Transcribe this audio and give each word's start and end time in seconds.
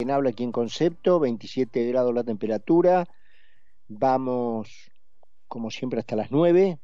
quien 0.00 0.12
habla 0.12 0.30
aquí 0.30 0.44
en 0.44 0.52
concepto, 0.52 1.18
27 1.18 1.84
grados 1.86 2.14
la 2.14 2.22
temperatura. 2.22 3.08
Vamos, 3.88 4.92
como 5.48 5.72
siempre, 5.72 5.98
hasta 5.98 6.14
las 6.14 6.30
9. 6.30 6.78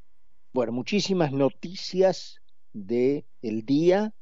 Bueno, 0.53 0.73
muchísimas 0.73 1.31
noticias 1.31 2.41
del 2.73 3.25
el 3.41 3.65
día 3.65 4.13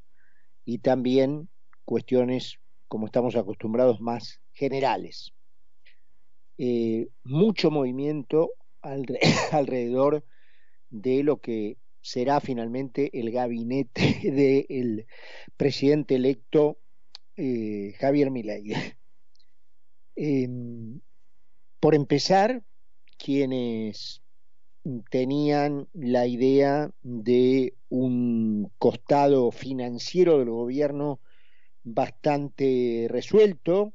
y 0.67 0.81
también 0.81 1.49
cuestiones, 1.87 2.59
como 2.87 3.07
estamos 3.07 3.35
acostumbrados, 3.35 4.03
más 4.03 4.43
generales. 4.53 5.33
Eh, 6.59 7.09
mucho 7.25 7.71
movimiento 7.71 8.51
alrededor 9.53 10.23
de 10.91 11.23
lo 11.23 11.41
que 11.41 11.79
será 12.03 12.41
finalmente 12.41 13.09
el 13.19 13.31
gabinete 13.31 14.21
del 14.23 15.07
presidente 15.57 16.17
electo 16.17 16.77
eh, 17.37 17.95
Javier 17.99 18.31
Milei. 18.31 18.73
Em, 20.15 21.01
por 21.81 21.95
empezar, 21.95 22.63
quienes 23.17 24.23
tenían 25.11 25.89
la 25.95 26.27
idea 26.27 26.91
de 27.03 27.75
un 27.89 28.71
costado 28.79 29.51
financiero 29.53 30.39
del 30.39 30.51
gobierno 30.51 31.21
bastante 31.85 33.07
resuelto, 33.09 33.93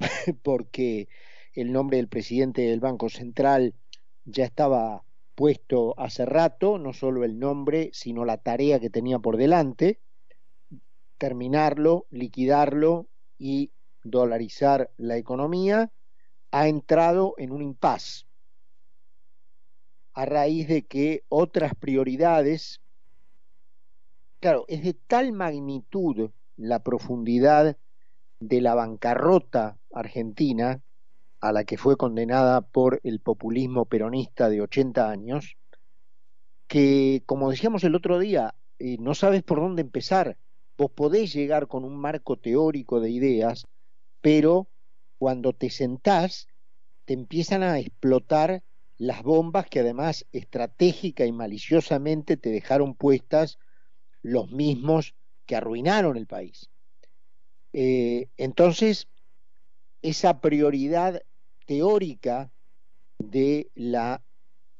porque 0.42 1.08
el 1.54 1.72
nombre 1.72 1.96
del 1.98 2.08
presidente 2.08 2.62
del 2.62 2.80
Banco 2.80 3.08
Central 3.08 3.74
ya 4.24 4.44
estaba 4.44 5.04
puesto 5.34 5.94
hace 5.98 6.24
rato, 6.24 6.78
no 6.78 6.92
solo 6.92 7.24
el 7.24 7.38
nombre, 7.38 7.90
sino 7.92 8.24
la 8.24 8.38
tarea 8.38 8.80
que 8.80 8.90
tenía 8.90 9.18
por 9.18 9.36
delante, 9.36 10.00
terminarlo, 11.18 12.06
liquidarlo 12.10 13.08
y 13.38 13.72
dolarizar 14.04 14.90
la 14.96 15.16
economía, 15.16 15.90
ha 16.50 16.68
entrado 16.68 17.34
en 17.36 17.52
un 17.52 17.62
impasse. 17.62 18.24
A 20.14 20.24
raíz 20.24 20.66
de 20.68 20.86
que 20.86 21.24
otras 21.28 21.74
prioridades, 21.74 22.80
claro, 24.40 24.64
es 24.68 24.82
de 24.82 24.94
tal 24.94 25.32
magnitud 25.32 26.30
la 26.56 26.82
profundidad 26.82 27.76
de 28.40 28.60
la 28.60 28.74
bancarrota 28.74 29.78
argentina 29.92 30.80
a 31.40 31.52
la 31.52 31.64
que 31.64 31.76
fue 31.76 31.96
condenada 31.96 32.62
por 32.62 33.00
el 33.04 33.20
populismo 33.20 33.84
peronista 33.84 34.48
de 34.48 34.60
80 34.60 35.08
años, 35.08 35.56
que, 36.66 37.22
como 37.26 37.50
decíamos 37.50 37.84
el 37.84 37.94
otro 37.94 38.18
día, 38.18 38.54
eh, 38.78 38.96
no 38.98 39.14
sabes 39.14 39.42
por 39.42 39.60
dónde 39.60 39.82
empezar 39.82 40.36
Vos 40.78 40.92
podés 40.92 41.32
llegar 41.32 41.66
con 41.66 41.84
un 41.84 41.96
marco 41.96 42.36
teórico 42.36 43.00
de 43.00 43.10
ideas, 43.10 43.66
pero 44.20 44.70
cuando 45.18 45.52
te 45.52 45.70
sentás, 45.70 46.46
te 47.04 47.14
empiezan 47.14 47.64
a 47.64 47.80
explotar 47.80 48.62
las 48.96 49.24
bombas 49.24 49.66
que 49.66 49.80
además 49.80 50.24
estratégica 50.30 51.26
y 51.26 51.32
maliciosamente 51.32 52.36
te 52.36 52.50
dejaron 52.50 52.94
puestas 52.94 53.58
los 54.22 54.52
mismos 54.52 55.16
que 55.46 55.56
arruinaron 55.56 56.16
el 56.16 56.28
país. 56.28 56.70
Eh, 57.72 58.28
entonces, 58.36 59.08
esa 60.00 60.40
prioridad 60.40 61.22
teórica 61.66 62.52
de 63.18 63.68
la 63.74 64.22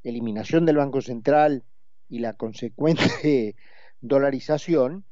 eliminación 0.04 0.64
del 0.64 0.76
Banco 0.76 1.00
Central 1.00 1.64
y 2.08 2.20
la 2.20 2.34
consecuente 2.34 3.56
dolarización 4.00 5.07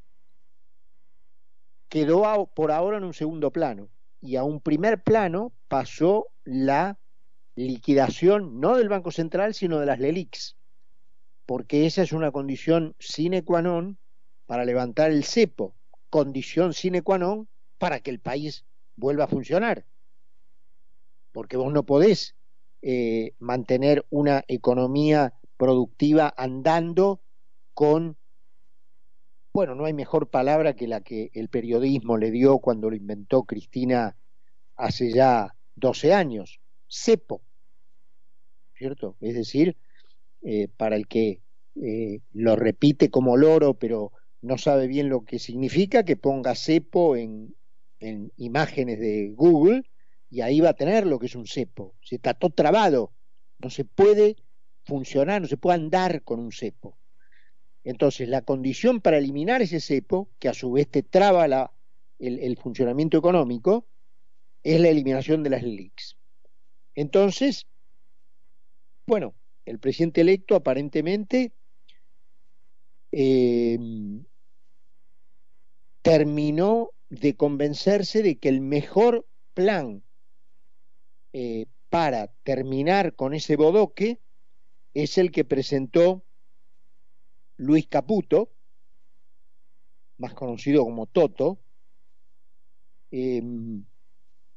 quedó 1.88 2.46
por 2.54 2.72
ahora 2.72 2.98
en 2.98 3.04
un 3.04 3.14
segundo 3.14 3.50
plano. 3.50 3.88
Y 4.20 4.36
a 4.36 4.44
un 4.44 4.60
primer 4.60 5.02
plano 5.02 5.52
pasó 5.68 6.28
la 6.44 6.98
liquidación 7.54 8.60
no 8.60 8.76
del 8.76 8.88
Banco 8.88 9.10
Central 9.10 9.54
sino 9.54 9.78
de 9.80 9.86
las 9.86 9.98
LELIX, 9.98 10.56
porque 11.46 11.86
esa 11.86 12.02
es 12.02 12.12
una 12.12 12.30
condición 12.30 12.94
sine 12.98 13.42
qua 13.42 13.62
non 13.62 13.96
para 14.46 14.64
levantar 14.64 15.10
el 15.10 15.24
cepo, 15.24 15.74
condición 16.10 16.74
sine 16.74 17.02
qua 17.02 17.18
non 17.18 17.48
para 17.78 18.00
que 18.00 18.10
el 18.10 18.20
país 18.20 18.64
vuelva 18.96 19.24
a 19.24 19.32
funcionar, 19.32 19.86
porque 21.32 21.56
vos 21.56 21.72
no 21.72 21.84
podés 21.84 22.36
eh, 22.82 23.32
mantener 23.38 24.04
una 24.10 24.44
economía 24.48 25.32
productiva 25.56 26.32
andando 26.36 27.20
con 27.72 28.16
bueno, 29.56 29.74
no 29.74 29.86
hay 29.86 29.94
mejor 29.94 30.28
palabra 30.28 30.76
que 30.76 30.86
la 30.86 31.00
que 31.00 31.30
el 31.32 31.48
periodismo 31.48 32.18
le 32.18 32.30
dio 32.30 32.58
cuando 32.58 32.90
lo 32.90 32.96
inventó 32.96 33.44
Cristina 33.44 34.14
hace 34.74 35.10
ya 35.10 35.54
12 35.76 36.12
años, 36.12 36.60
cepo, 36.86 37.40
¿cierto? 38.74 39.16
Es 39.18 39.34
decir, 39.34 39.78
eh, 40.42 40.68
para 40.76 40.96
el 40.96 41.08
que 41.08 41.40
eh, 41.82 42.20
lo 42.34 42.54
repite 42.54 43.08
como 43.08 43.38
loro, 43.38 43.72
pero 43.72 44.12
no 44.42 44.58
sabe 44.58 44.88
bien 44.88 45.08
lo 45.08 45.24
que 45.24 45.38
significa, 45.38 46.04
que 46.04 46.18
ponga 46.18 46.54
cepo 46.54 47.16
en, 47.16 47.54
en 47.98 48.32
imágenes 48.36 49.00
de 49.00 49.32
Google 49.34 49.84
y 50.28 50.42
ahí 50.42 50.60
va 50.60 50.68
a 50.68 50.76
tener 50.76 51.06
lo 51.06 51.18
que 51.18 51.28
es 51.28 51.34
un 51.34 51.46
cepo. 51.46 51.94
Se 52.02 52.16
está 52.16 52.34
todo 52.34 52.50
trabado, 52.50 53.10
no 53.58 53.70
se 53.70 53.86
puede 53.86 54.36
funcionar, 54.84 55.40
no 55.40 55.48
se 55.48 55.56
puede 55.56 55.76
andar 55.76 56.24
con 56.24 56.40
un 56.40 56.52
cepo. 56.52 56.98
Entonces, 57.86 58.28
la 58.28 58.42
condición 58.42 59.00
para 59.00 59.18
eliminar 59.18 59.62
ese 59.62 59.78
cepo, 59.78 60.28
que 60.40 60.48
a 60.48 60.54
su 60.54 60.72
vez 60.72 60.88
te 60.88 61.04
traba 61.04 61.46
la, 61.46 61.72
el, 62.18 62.56
funcionamiento 62.56 63.16
económico, 63.16 63.86
es 64.64 64.80
la 64.80 64.88
eliminación 64.88 65.44
de 65.44 65.50
las 65.50 65.62
LELIX. 65.62 66.16
Entonces, 66.96 67.68
bueno, 69.06 69.36
el 69.64 69.78
presidente 69.78 70.22
electo 70.22 70.56
aparentemente 70.56 71.52
eh, 73.12 73.78
terminó 76.02 76.90
de 77.08 77.36
convencerse 77.36 78.24
de 78.24 78.36
que 78.38 78.48
el 78.48 78.62
mejor 78.62 79.28
plan 79.54 80.02
eh, 81.32 81.66
para 81.88 82.32
terminar 82.42 83.14
con 83.14 83.32
ese 83.32 83.54
bodoque 83.54 84.18
es 84.92 85.18
el 85.18 85.30
que 85.30 85.44
presentó 85.44 86.25
Luis 87.56 87.86
Caputo, 87.88 88.50
más 90.18 90.34
conocido 90.34 90.84
como 90.84 91.06
Toto, 91.06 91.58
em, 93.10 93.84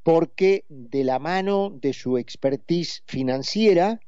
porque 0.04 0.66
de 0.70 1.04
la 1.04 1.20
mano 1.20 1.70
de 1.70 1.94
su 1.94 2.18
expertise 2.18 3.04
financiera, 3.06 4.00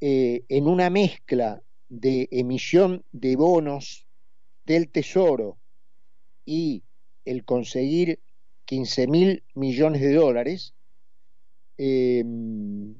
eh, 0.00 0.44
en 0.48 0.66
una 0.66 0.90
mezcla 0.90 1.62
de 1.88 2.28
emisión 2.30 3.04
de 3.12 3.36
bonos 3.36 4.06
del 4.64 4.88
Tesoro 4.90 5.58
y 6.44 6.82
el 7.24 7.44
conseguir 7.44 8.20
15 8.64 9.06
mil 9.06 9.44
millones 9.54 10.00
de 10.00 10.14
dólares, 10.14 10.74
em, 11.78 12.94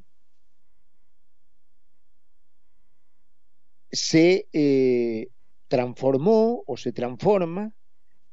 se 3.90 4.48
eh, 4.52 5.28
transformó 5.68 6.62
o 6.66 6.76
se 6.76 6.92
transforma 6.92 7.72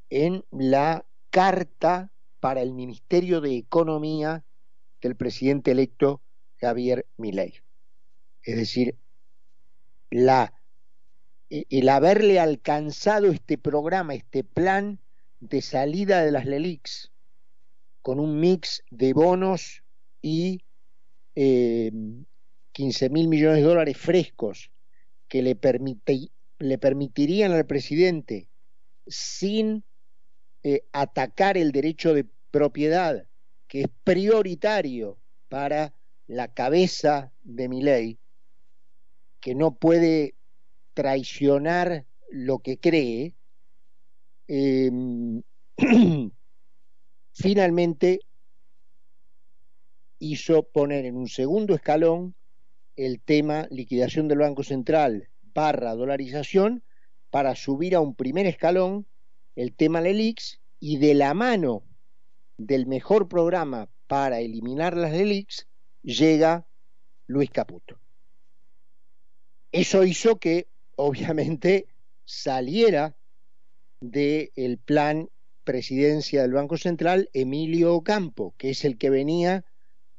en 0.09 0.43
la 0.51 1.05
carta 1.29 2.11
para 2.39 2.61
el 2.61 2.73
Ministerio 2.73 3.41
de 3.41 3.57
Economía 3.57 4.43
del 5.01 5.15
presidente 5.15 5.71
electo 5.71 6.21
Javier 6.59 7.05
Milei. 7.17 7.55
Es 8.43 8.57
decir, 8.57 8.95
el 10.09 11.89
haberle 11.89 12.39
alcanzado 12.39 13.31
este 13.31 13.57
programa, 13.57 14.13
este 14.13 14.43
plan 14.43 14.99
de 15.39 15.61
salida 15.61 16.23
de 16.23 16.31
las 16.31 16.45
LELIX, 16.45 17.11
con 18.01 18.19
un 18.19 18.39
mix 18.39 18.83
de 18.91 19.13
bonos 19.13 19.83
y 20.21 20.61
eh, 21.35 21.91
15 22.73 23.09
mil 23.09 23.27
millones 23.27 23.57
de 23.57 23.63
dólares 23.63 23.97
frescos 23.97 24.72
que 25.33 25.41
le, 25.41 25.56
permite, 25.56 26.30
le 26.59 26.77
permitirían 26.77 27.53
al 27.53 27.65
presidente, 27.65 28.50
sin 29.07 29.83
eh, 30.62 30.83
atacar 30.91 31.57
el 31.57 31.71
derecho 31.71 32.13
de 32.13 32.27
propiedad, 32.51 33.25
que 33.68 33.81
es 33.81 33.88
prioritario 34.03 35.18
para 35.50 35.95
la 36.27 36.53
cabeza 36.53 37.33
de 37.41 37.68
mi 37.68 37.81
ley, 37.81 38.19
que 39.39 39.56
no 39.56 39.74
puede 39.74 40.35
traicionar 40.94 42.06
lo 42.30 42.59
que 42.59 42.77
cree, 42.77 43.33
em, 44.47 45.41
finalmente 47.33 48.19
hizo 50.19 50.62
poner 50.62 51.06
en 51.06 51.18
un 51.18 51.27
segundo 51.27 51.74
escalón 51.74 52.35
el 52.95 53.22
tema 53.22 53.68
liquidación 53.69 54.28
del 54.28 54.40
Banco 54.40 54.63
Central 54.63 55.30
barra 55.54 55.95
dolarización 55.95 56.84
para 57.30 57.56
subir 57.56 57.95
a 57.95 58.00
un 58.00 58.16
primer 58.16 58.45
escalón 58.45 59.06
el 59.56 59.74
tema 59.74 60.01
LELIX 60.01 60.60
y 60.80 60.98
de 60.98 61.13
la 61.13 61.34
mano 61.34 61.84
del 62.57 62.86
mejor 62.86 63.28
programa 63.28 63.90
para 64.07 64.40
eliminar 64.40 64.95
las 64.95 65.12
LELIX, 65.12 65.68
llega 66.04 66.66
Luis 67.28 67.50
Caputo. 67.50 68.00
Eso 69.72 70.04
hizo 70.04 70.38
que, 70.38 70.68
obviamente, 70.95 71.88
saliera 72.25 73.16
del 74.01 74.78
plan 74.78 75.30
presidencia 75.63 76.42
del 76.42 76.54
Banco 76.54 76.78
Central 76.78 77.30
Emilio 77.34 77.95
Ocampo, 77.95 78.54
que 78.57 78.69
es 78.72 78.86
el 78.86 78.98
que 78.98 79.10
venía 79.10 79.63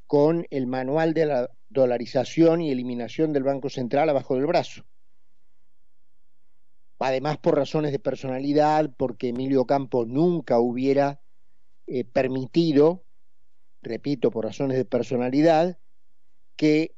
con 0.07 0.47
el 0.51 0.67
manual 0.67 1.15
de 1.15 1.27
la 1.27 1.51
dolarización 1.75 2.63
y 2.63 2.71
eliminación 2.71 3.35
del 3.35 3.43
Banco 3.43 3.69
Central 3.69 4.09
abajo 4.09 4.37
del 4.37 4.47
brazo. 4.47 4.87
Además, 6.99 7.37
por 7.37 7.57
razones 7.57 7.93
de 7.93 7.99
personalidad, 7.99 8.91
porque 8.97 9.29
Emilio 9.29 9.61
Ocampo 9.61 10.07
nunca 10.07 10.59
hubiera 10.59 11.21
eh, 11.87 12.05
permitido, 12.05 13.05
repito, 13.83 14.31
por 14.31 14.47
razones 14.47 14.79
de 14.79 14.87
personalidad, 14.87 15.79
que 16.57 16.95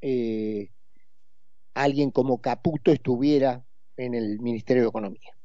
eh, 0.00 0.70
alguien 1.74 2.10
como 2.10 2.40
Caputo 2.40 2.92
estuviera 2.92 3.66
en 3.98 4.14
el 4.14 4.40
Ministerio 4.40 4.84
de 4.84 4.88
Economía. 4.88 5.36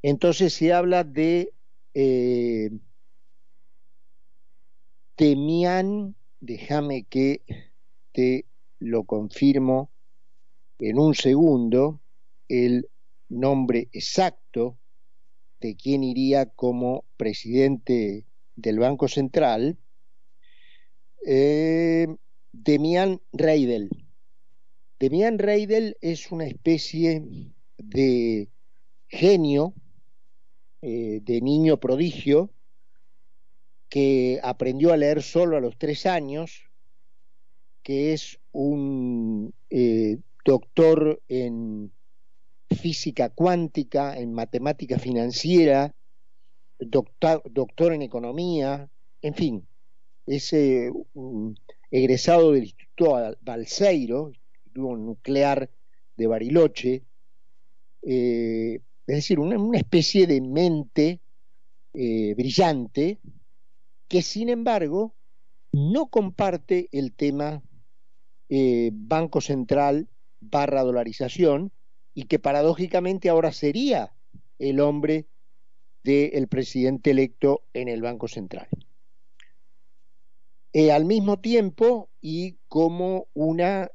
Entonces 0.00 0.54
se 0.54 0.72
habla 0.72 1.04
de 1.04 1.52
eh, 1.92 2.70
Temián, 5.16 6.16
déjame 6.40 7.04
que 7.04 7.42
te 8.12 8.46
lo 8.78 9.04
confirmo 9.04 9.90
en 10.78 10.98
un 10.98 11.14
segundo, 11.14 12.00
el 12.48 12.88
nombre 13.28 13.88
exacto 13.92 14.78
de 15.60 15.76
quién 15.76 16.02
iría 16.02 16.46
como 16.46 17.04
presidente 17.16 18.26
del 18.56 18.78
Banco 18.78 19.08
Central, 19.08 19.78
eh, 21.24 22.08
Demian 22.52 23.20
Reidel. 23.32 23.90
Demian 24.98 25.38
Reidel 25.38 25.96
es 26.00 26.30
una 26.32 26.46
especie 26.46 27.24
de 27.78 28.50
genio 29.08 29.74
eh, 30.80 31.20
de 31.22 31.40
niño 31.40 31.78
prodigio 31.78 32.50
que 33.88 34.40
aprendió 34.42 34.92
a 34.92 34.96
leer 34.96 35.22
solo 35.22 35.56
a 35.56 35.60
los 35.60 35.78
tres 35.78 36.06
años, 36.06 36.71
que 37.82 38.12
es 38.12 38.38
un 38.52 39.52
eh, 39.70 40.18
doctor 40.44 41.20
en 41.28 41.92
física 42.70 43.28
cuántica, 43.30 44.18
en 44.18 44.32
matemática 44.32 44.98
financiera, 44.98 45.94
doctor, 46.78 47.92
en 47.92 48.02
economía, 48.02 48.88
en 49.20 49.34
fin, 49.34 49.66
es 50.26 50.52
eh, 50.52 50.90
egresado 51.90 52.52
del 52.52 52.64
Instituto 52.64 53.36
Balseiro, 53.40 54.30
Instituto 54.30 54.96
Nuclear 54.96 55.70
de 56.16 56.26
Bariloche, 56.26 57.02
eh, 58.02 58.80
es 59.06 59.16
decir, 59.16 59.38
una, 59.38 59.76
especie 59.76 60.26
de 60.26 60.40
mente 60.40 61.20
brillante 61.92 63.18
que 64.08 64.22
sin 64.22 64.48
embargo 64.48 65.14
no 65.72 66.06
comparte 66.06 66.88
el 66.92 67.12
tema 67.12 67.62
eh, 68.54 68.90
Banco 68.92 69.40
Central 69.40 70.08
barra 70.38 70.82
dolarización 70.82 71.72
y 72.12 72.24
que 72.24 72.38
paradójicamente 72.38 73.30
ahora 73.30 73.50
sería 73.50 74.12
el 74.58 74.80
hombre 74.80 75.26
del 76.04 76.48
presidente 76.48 77.12
electo 77.12 77.62
en 77.72 77.88
el 77.88 78.02
Banco 78.02 78.28
Central. 78.28 78.68
Eh, 80.74 80.92
al 80.92 81.06
mismo 81.06 81.40
tiempo 81.40 82.10
y 82.20 82.58
como 82.68 83.28
una 83.32 83.90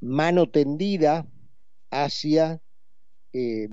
mano 0.00 0.48
tendida 0.50 1.26
hacia 1.90 2.62
eh, 3.32 3.68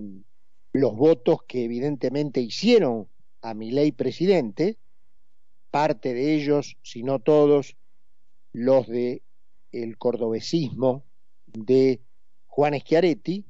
los 0.74 0.96
votos 0.96 1.44
que 1.48 1.66
evidentemente 1.66 2.42
hicieron 2.42 3.08
a 3.42 3.54
mi 3.54 3.70
ley 3.70 3.92
presidente, 3.92 4.80
parte 5.75 6.13
de 6.13 6.36
ellos, 6.36 6.77
si 6.83 7.04
no 7.04 7.19
todos, 7.19 7.75
los 8.54 8.88
de 8.88 9.24
el 9.74 9.98
cordobesismo 9.98 11.04
de 11.48 12.00
Juan 12.48 12.80
Schiaretti, 12.80 13.44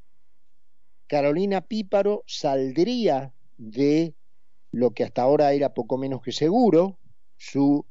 Carolina 1.05 1.61
Píparo 1.61 2.23
saldría 2.25 3.31
de 3.57 4.15
lo 4.71 4.89
que 4.89 5.03
hasta 5.03 5.21
ahora 5.21 5.53
era 5.53 5.75
poco 5.75 5.99
menos 5.99 6.23
que 6.23 6.31
seguro, 6.31 6.97
su 7.37 7.85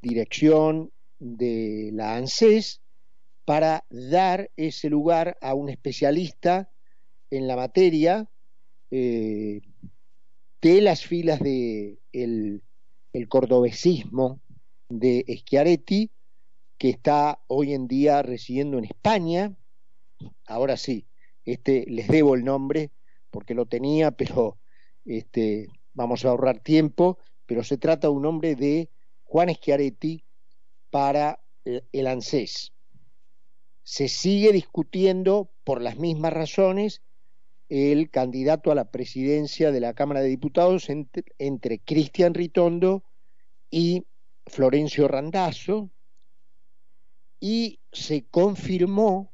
dirección 0.00 0.92
de 1.18 1.90
la 1.92 2.14
ANSES, 2.14 2.82
para 3.44 3.84
dar 3.90 4.48
ese 4.56 4.90
lugar 4.90 5.36
a 5.40 5.54
un 5.54 5.68
especialista 5.68 6.70
en 7.32 7.48
la 7.48 7.56
materia 7.56 8.30
eh, 8.92 9.60
de 10.60 10.80
las 10.82 11.04
filas 11.04 11.40
del 11.40 11.98
de 12.12 12.62
el 13.12 13.28
cordobesismo 13.28 14.40
de 14.88 15.24
Schiaretti, 15.28 16.10
que 16.78 16.90
está 16.90 17.42
hoy 17.46 17.74
en 17.74 17.86
día 17.88 18.22
residiendo 18.22 18.78
en 18.78 18.84
España. 18.84 19.56
Ahora 20.46 20.76
sí, 20.76 21.06
este 21.44 21.84
les 21.88 22.08
debo 22.08 22.34
el 22.34 22.44
nombre 22.44 22.90
porque 23.30 23.54
lo 23.54 23.66
tenía, 23.66 24.10
pero 24.16 24.58
este, 25.04 25.68
vamos 25.94 26.24
a 26.24 26.30
ahorrar 26.30 26.60
tiempo, 26.60 27.18
pero 27.46 27.64
se 27.64 27.78
trata 27.78 28.08
de 28.08 28.14
un 28.14 28.22
nombre 28.22 28.56
de 28.56 28.90
Juan 29.24 29.48
Schiaretti 29.48 30.24
para 30.90 31.40
el 31.64 32.06
ANSES 32.06 32.72
se 33.82 34.08
sigue 34.08 34.52
discutiendo 34.52 35.50
por 35.64 35.80
las 35.80 35.98
mismas 35.98 36.32
razones 36.32 37.02
el 37.72 38.10
candidato 38.10 38.70
a 38.70 38.74
la 38.74 38.90
presidencia 38.90 39.72
de 39.72 39.80
la 39.80 39.94
Cámara 39.94 40.20
de 40.20 40.28
Diputados 40.28 40.90
entre, 40.90 41.78
Cristian 41.78 42.34
Ritondo 42.34 43.02
y 43.70 44.04
Florencio 44.44 45.08
Randazzo. 45.08 45.88
Y 47.40 47.80
se 47.90 48.26
confirmó 48.30 49.32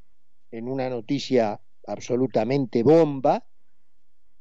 en 0.53 0.69
una 0.69 0.89
noticia 0.89 1.61
absolutamente 1.85 2.85
bomba 2.85 3.45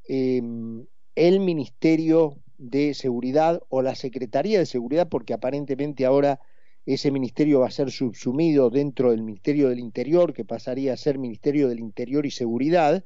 em, 0.08 0.86
el 1.16 1.40
Ministerio 1.40 2.38
de 2.60 2.94
Seguridad 2.94 3.64
o 3.68 3.82
la 3.82 3.96
Secretaría 3.96 4.60
de 4.60 4.68
Seguridad 4.68 5.10
porque 5.10 5.34
aparentemente 5.34 6.06
ahora 6.06 6.39
ese 6.86 7.10
ministerio 7.10 7.62
va 7.62 7.68
a 7.68 7.72
ser 7.72 7.89
subsumido 7.89 8.70
dentro 8.70 9.10
del 9.10 9.24
Ministerio 9.24 9.70
del 9.70 9.80
Interior, 9.80 10.34
que 10.34 10.46
pasaría 10.46 10.94
a 10.94 10.98
ser 10.98 11.18
Ministerio 11.18 11.68
del 11.68 11.80
Interior 11.80 12.27
y 12.27 12.32
Seguridad, 12.32 13.04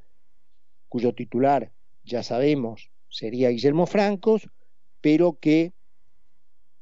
cuyo 0.92 1.14
titular, 1.14 1.72
ya 2.04 2.22
sabemos, 2.22 2.90
sería 3.08 3.48
Guillermo 3.48 3.86
Francos, 3.86 4.50
pero 5.00 5.38
que 5.40 5.72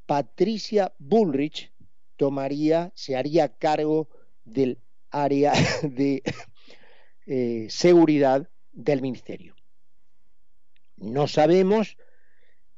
Patricia 0.05 0.93
Bullrich 0.99 1.73
tomaría, 2.17 2.91
se 2.97 3.15
haría 3.15 3.51
cargo 3.51 4.09
del 4.45 4.79
área 5.13 5.53
de 5.85 6.25
eh, 7.29 7.69
seguridad 7.71 8.49
del 8.73 9.01
ministerio. 9.01 9.55
No 10.97 11.29
sabemos 11.29 11.97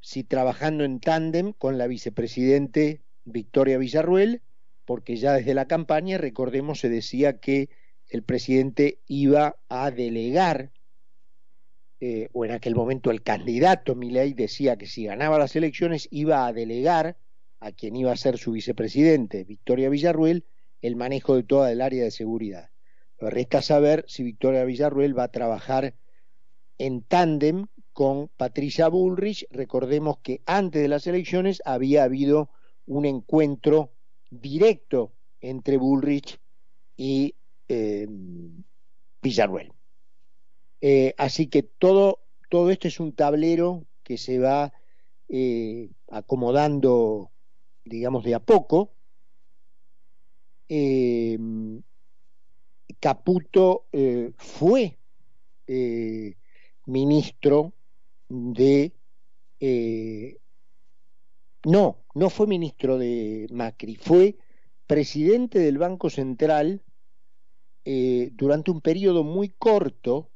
si 0.00 0.24
trabajando 0.24 0.84
en 0.84 1.00
tándem 1.00 1.54
con 1.54 1.78
la 1.78 1.86
vicepresidente 1.86 3.00
Victoria 3.24 3.78
Villarruel, 3.78 4.42
porque 4.84 5.16
ya 5.16 5.32
desde 5.32 5.54
la 5.54 5.66
campaña, 5.66 6.18
recordemos, 6.18 6.80
se 6.80 6.90
decía 6.90 7.38
que 7.40 7.70
el 8.10 8.22
presidente 8.22 8.98
iba 9.06 9.56
a 9.70 9.90
delegar, 9.90 10.72
eh, 12.04 12.30
o 12.32 12.44
en 12.44 12.50
aquel 12.50 12.74
momento 12.74 13.12
el 13.12 13.22
candidato 13.22 13.94
Milei 13.94 14.34
decía 14.34 14.76
que 14.76 14.88
si 14.88 15.04
ganaba 15.04 15.38
las 15.38 15.54
elecciones 15.54 16.08
iba 16.10 16.48
a 16.48 16.52
delegar 16.52 17.16
a 17.60 17.70
quien 17.70 17.94
iba 17.94 18.10
a 18.10 18.16
ser 18.16 18.38
su 18.38 18.50
vicepresidente, 18.50 19.44
Victoria 19.44 19.88
Villarruel, 19.88 20.44
el 20.80 20.96
manejo 20.96 21.36
de 21.36 21.44
toda 21.44 21.70
el 21.70 21.80
área 21.80 22.02
de 22.02 22.10
seguridad. 22.10 22.70
Pero 23.16 23.30
resta 23.30 23.62
saber 23.62 24.04
si 24.08 24.24
Victoria 24.24 24.64
Villarruel 24.64 25.16
va 25.16 25.22
a 25.22 25.30
trabajar 25.30 25.94
en 26.76 27.02
tándem 27.02 27.66
con 27.92 28.26
Patricia 28.36 28.88
Bullrich. 28.88 29.46
Recordemos 29.52 30.18
que 30.24 30.42
antes 30.44 30.82
de 30.82 30.88
las 30.88 31.06
elecciones 31.06 31.62
había 31.64 32.02
habido 32.02 32.50
un 32.84 33.04
encuentro 33.04 33.92
directo 34.28 35.12
entre 35.40 35.76
Bullrich 35.76 36.40
y 36.96 37.36
eh, 37.68 38.08
Villarruel. 39.22 39.72
Eh, 40.82 41.14
así 41.16 41.46
que 41.46 41.62
todo, 41.62 42.20
todo 42.50 42.70
esto 42.70 42.88
es 42.88 43.00
un 43.00 43.14
tablero 43.14 43.86
que 44.02 44.18
se 44.18 44.38
va 44.38 44.74
eh, 45.30 45.88
acomodando, 46.10 47.30
digamos, 47.84 48.24
de 48.24 48.34
a 48.34 48.40
poco. 48.40 48.92
Caputo 53.00 53.86
fue 54.36 54.98
ministro 56.86 57.72
de 58.28 58.92
eh, 59.64 60.38
no, 61.64 62.04
no 62.14 62.30
fue 62.30 62.48
ministro 62.48 62.98
de 62.98 63.46
Macri, 63.52 63.94
fue 63.94 64.36
presidente 64.88 65.60
del 65.60 65.78
Banco 65.78 66.10
Central 66.10 66.82
eh, 67.84 68.30
durante 68.32 68.72
un 68.72 68.80
periodo 68.80 69.22
muy 69.22 69.50
corto, 69.50 70.31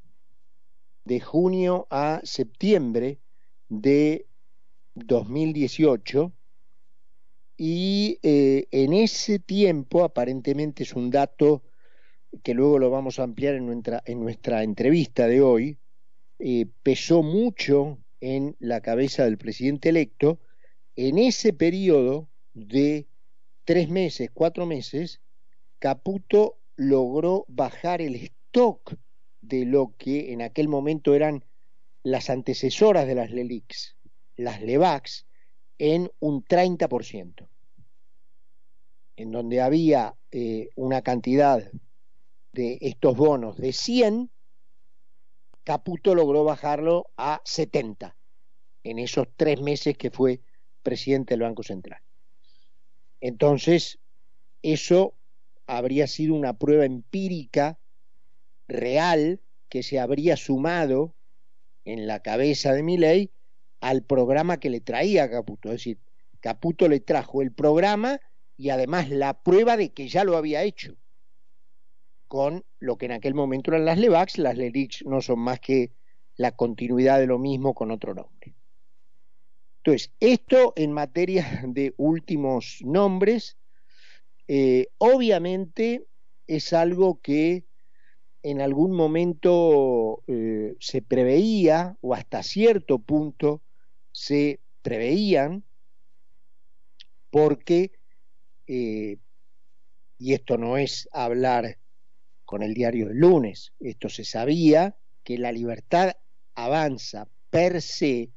de 1.07 1.21
junio 1.21 1.87
a 1.89 2.21
septiembre 2.25 3.21
de 3.69 4.27
2018, 4.97 6.33
y 7.57 8.19
eh, 8.23 8.67
en 8.73 8.93
ese 8.93 9.39
tiempo, 9.39 10.03
aparentemente 10.03 10.83
es 10.83 10.95
un 10.95 11.11
dato 11.11 11.63
que 12.43 12.55
luego 12.55 12.79
lo 12.79 12.91
vamos 12.91 13.19
a 13.19 13.23
ampliar 13.23 13.55
en 13.55 13.67
nuestra, 13.67 14.03
en 14.05 14.21
nuestra 14.21 14.63
entrevista 14.65 15.29
de 15.29 15.41
hoy, 15.41 15.79
eh, 16.41 16.67
pesó 16.83 17.23
mucho 17.23 17.99
en 18.21 18.57
la 18.59 18.81
cabeza 18.81 19.25
del 19.25 19.39
presidente 19.39 19.89
electo, 19.89 20.41
en 20.97 21.19
ese 21.19 21.53
periodo 21.53 22.29
de 22.53 23.07
tres 23.65 23.89
meses, 23.89 24.31
cuatro 24.35 24.67
meses, 24.67 25.21
Caputo 25.79 26.59
logró 26.75 27.45
bajar 27.49 28.03
el 28.03 28.17
stock 28.17 28.97
de 29.49 29.65
lo 29.65 29.95
que 29.97 30.33
en 30.33 30.43
aquel 30.43 30.69
momento 30.69 31.15
eran 31.15 31.45
las 32.03 32.31
antecesoras 32.31 33.07
de 33.07 33.15
las 33.15 33.31
LELIX, 33.31 33.97
las 34.37 34.63
LEVAX, 34.63 35.27
en 35.79 36.11
un 36.21 36.45
30%, 36.45 37.49
en 39.17 39.31
donde 39.31 39.61
había 39.61 40.15
eh, 40.31 40.71
una 40.77 41.03
cantidad 41.03 41.71
de 42.53 42.79
estos 42.81 43.17
bonos 43.17 43.57
de 43.57 43.73
100, 43.73 44.31
Caputo 45.65 46.15
logró 46.15 46.45
bajarlo 46.45 47.11
a 47.17 47.43
70 47.45 48.17
en 48.85 48.99
esos 49.01 49.27
tres 49.37 49.61
meses 49.61 49.99
que 49.99 50.11
fue 50.11 50.41
presidente 50.83 51.35
del 51.35 51.43
Banco 51.43 51.65
Central. 51.65 52.01
Entonces, 53.21 53.99
eso 54.63 55.15
habría 55.67 56.07
sido 56.07 56.35
una 56.35 56.57
prueba 56.57 56.85
empírica 56.85 57.79
real 58.69 59.41
que 59.69 59.83
se 59.83 59.99
habría 59.99 60.37
sumado 60.37 61.15
en 61.85 62.07
la 62.07 62.21
cabeza 62.21 62.73
de 62.73 62.83
Milei 62.83 63.31
al 63.81 64.03
programa 64.03 64.59
que 64.59 64.71
le 64.71 64.81
traía 64.81 65.31
Caputo. 65.31 65.69
Es 65.69 65.77
decir, 65.77 65.99
Caputo 66.41 66.89
le 66.89 67.01
trajo 67.01 67.43
el 67.43 67.53
programa 67.53 68.21
y 68.57 68.71
además 68.71 69.11
la 69.11 69.43
prueba 69.43 69.77
de 69.77 69.93
que 69.93 70.09
ya 70.09 70.25
lo 70.25 70.37
había 70.37 70.63
hecho 70.63 70.97
con 72.29 72.65
lo 72.79 72.97
que 72.99 73.07
en 73.07 73.13
aquel 73.13 73.35
momento 73.35 73.71
eran 73.71 73.85
las 73.85 73.99
LEVAX, 73.99 74.39
las 74.39 74.57
LELIX 74.57 75.07
no 75.07 75.21
son 75.21 75.39
más 75.39 75.61
que 75.61 75.93
la 76.37 76.53
continuidad 76.53 77.19
de 77.19 77.27
lo 77.27 77.39
mismo 77.39 77.75
con 77.75 77.91
otro 77.91 78.15
nombre. 78.15 78.55
Entonces, 79.79 80.13
esto 80.19 80.73
en 80.77 80.93
materia 80.93 81.63
de 81.67 81.95
últimos 81.97 82.81
nombres, 82.83 83.57
eh, 84.49 84.89
obviamente 84.99 86.07
es 86.47 86.73
algo 86.73 87.21
que 87.21 87.65
en 88.47 88.61
algún 88.61 88.93
momento 88.93 90.23
eh, 90.29 90.77
se 90.79 91.03
preveía 91.03 91.97
o 92.01 92.15
hasta 92.15 92.45
cierto 92.45 93.01
punto 93.01 93.61
se 94.13 94.61
preveían 94.83 95.65
porque, 97.29 97.91
eh, 98.69 99.17
y 100.17 100.33
esto 100.33 100.59
no 100.59 100.77
es 100.77 101.09
hablar 101.11 101.79
con 102.45 102.63
el 102.63 102.73
diario 102.73 103.09
del 103.09 103.19
lunes, 103.19 103.73
esto 103.81 104.09
se 104.09 104.25
sabía, 104.25 104.95
que 105.25 105.39
la 105.39 105.51
libertad 105.51 106.13
avanza 106.55 107.27
per 107.51 107.83
se, 107.83 108.31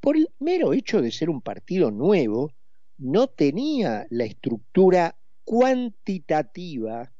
por 0.00 0.16
el 0.16 0.30
mero 0.40 0.72
hecho 0.72 1.00
de 1.00 1.12
ser 1.12 1.30
un 1.30 1.40
partido 1.40 1.92
nuevo, 1.92 2.52
no 2.98 3.28
tenía 3.28 4.08
la 4.10 4.24
estructura 4.24 5.16
cuantitativa, 5.44 7.12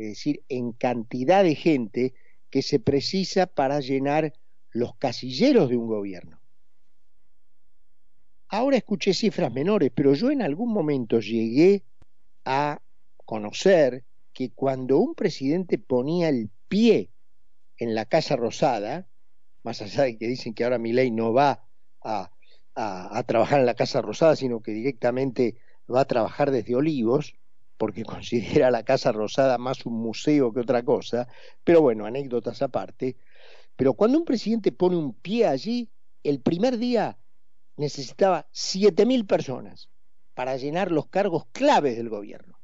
es 0.00 0.08
decir, 0.08 0.42
en 0.48 0.72
cantidad 0.72 1.44
de 1.44 1.54
gente 1.54 2.14
que 2.48 2.62
se 2.62 2.80
precisa 2.80 3.46
para 3.46 3.80
llenar 3.80 4.32
los 4.70 4.94
casilleros 4.96 5.68
de 5.68 5.76
un 5.76 5.86
gobierno. 5.86 6.40
Ahora 8.48 8.76
escuché 8.76 9.14
cifras 9.14 9.52
menores, 9.52 9.92
pero 9.94 10.14
yo 10.14 10.30
en 10.30 10.42
algún 10.42 10.72
momento 10.72 11.20
llegué 11.20 11.84
a 12.44 12.80
conocer 13.24 14.04
que 14.32 14.50
cuando 14.50 14.98
un 14.98 15.14
presidente 15.14 15.78
ponía 15.78 16.28
el 16.28 16.50
pie 16.68 17.10
en 17.76 17.94
la 17.94 18.06
Casa 18.06 18.36
Rosada, 18.36 19.06
más 19.62 19.82
allá 19.82 20.04
de 20.04 20.18
que 20.18 20.26
dicen 20.26 20.54
que 20.54 20.64
ahora 20.64 20.78
mi 20.78 20.92
ley 20.92 21.10
no 21.10 21.32
va 21.32 21.64
a, 22.02 22.32
a, 22.74 23.22
trabajar 23.24 23.60
en 23.60 23.66
la 23.66 23.74
Casa 23.74 24.00
Rosada, 24.00 24.34
sino 24.34 24.62
que 24.62 24.72
directamente 24.72 25.56
va 25.92 26.00
a 26.00 26.06
trabajar 26.06 26.50
desde 26.50 26.74
Olivos, 26.74 27.34
porque 27.80 28.04
considera 28.14 28.70
la 28.70 28.82
Casa 28.82 29.10
Rosada 29.10 29.56
más 29.56 29.86
un 29.86 29.94
museo 29.94 30.52
que 30.52 30.60
otra 30.60 30.82
cosa, 30.82 31.26
pero 31.64 31.80
bueno, 31.80 32.04
anécdotas 32.04 32.60
aparte. 32.60 33.16
Pero 33.74 33.94
cuando 33.94 34.18
un 34.18 34.26
presidente 34.26 34.70
pone 34.70 34.96
un 34.96 35.14
pie 35.14 35.46
allí, 35.46 35.88
el 36.22 36.40
primer 36.40 36.76
día 36.76 37.16
necesitaba 37.78 38.46
siete 38.52 39.06
mil 39.06 39.24
personas 39.24 39.88
para 40.34 40.58
llenar 40.58 40.92
los 40.92 41.06
cargos 41.06 41.46
claves 41.52 41.96
del 41.96 42.10
gobierno. 42.10 42.60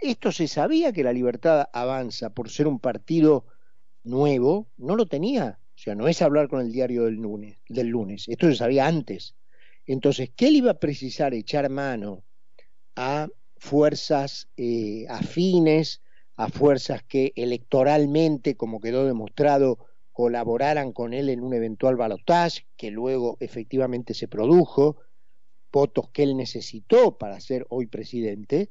Esto 0.00 0.30
se 0.30 0.46
sabía 0.46 0.92
que 0.92 1.02
la 1.02 1.12
libertad 1.12 1.68
avanza 1.72 2.30
por 2.30 2.50
ser 2.50 2.68
un 2.68 2.78
partido 2.78 3.46
nuevo, 4.04 4.68
no 4.76 4.94
lo 4.94 5.06
tenía. 5.06 5.58
O 5.74 5.78
sea, 5.78 5.96
no 5.96 6.06
es 6.06 6.22
hablar 6.22 6.46
con 6.48 6.60
el 6.60 6.70
diario 6.70 7.04
del 7.04 7.16
lunes, 7.16 7.58
del 7.68 7.88
lunes. 7.88 8.28
esto 8.28 8.46
se 8.46 8.54
sabía 8.54 8.86
antes. 8.86 9.34
Entonces, 9.86 10.30
¿qué 10.36 10.52
le 10.52 10.58
iba 10.58 10.70
a 10.70 10.78
precisar 10.78 11.34
echar 11.34 11.68
mano 11.68 12.22
a 12.94 13.26
fuerzas 13.56 14.48
eh, 14.56 15.06
afines, 15.08 16.02
a 16.36 16.48
fuerzas 16.48 17.02
que 17.02 17.32
electoralmente, 17.36 18.56
como 18.56 18.80
quedó 18.80 19.06
demostrado, 19.06 19.78
colaboraran 20.12 20.92
con 20.92 21.12
él 21.12 21.28
en 21.28 21.42
un 21.42 21.54
eventual 21.54 21.96
balotaje, 21.96 22.66
que 22.76 22.90
luego 22.90 23.36
efectivamente 23.40 24.14
se 24.14 24.28
produjo, 24.28 24.96
votos 25.72 26.08
que 26.10 26.22
él 26.22 26.36
necesitó 26.36 27.18
para 27.18 27.40
ser 27.40 27.66
hoy 27.68 27.86
presidente, 27.86 28.70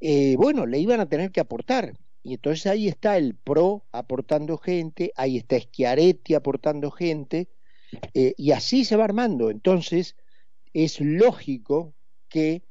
eh, 0.00 0.36
bueno, 0.36 0.66
le 0.66 0.78
iban 0.78 1.00
a 1.00 1.08
tener 1.08 1.30
que 1.30 1.40
aportar. 1.40 1.96
Y 2.22 2.34
entonces 2.34 2.66
ahí 2.66 2.88
está 2.88 3.16
el 3.16 3.36
PRO 3.36 3.86
aportando 3.92 4.58
gente, 4.58 5.12
ahí 5.14 5.36
está 5.36 5.60
Schiaretti 5.60 6.34
aportando 6.34 6.90
gente, 6.90 7.48
eh, 8.14 8.34
y 8.36 8.50
así 8.50 8.84
se 8.84 8.96
va 8.96 9.04
armando. 9.04 9.48
Entonces 9.48 10.16
es 10.72 11.00
lógico 11.00 11.94
que 12.28 12.65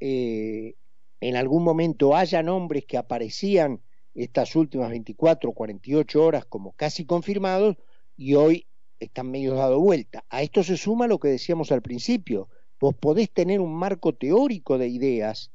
eh, 0.00 0.74
en 1.20 1.36
algún 1.36 1.64
momento 1.64 2.14
haya 2.14 2.42
nombres 2.42 2.84
que 2.84 2.96
aparecían 2.96 3.80
estas 4.14 4.56
últimas 4.56 4.90
24 4.90 5.50
o 5.50 5.52
48 5.52 6.24
horas 6.24 6.44
como 6.46 6.72
casi 6.72 7.04
confirmados 7.04 7.76
y 8.16 8.34
hoy 8.34 8.66
están 8.98 9.30
medio 9.30 9.54
dado 9.54 9.80
vuelta. 9.80 10.24
A 10.30 10.42
esto 10.42 10.62
se 10.62 10.76
suma 10.76 11.06
lo 11.06 11.18
que 11.18 11.28
decíamos 11.28 11.70
al 11.72 11.82
principio. 11.82 12.48
Vos 12.80 12.94
podés 12.94 13.30
tener 13.30 13.60
un 13.60 13.74
marco 13.74 14.14
teórico 14.14 14.78
de 14.78 14.88
ideas 14.88 15.50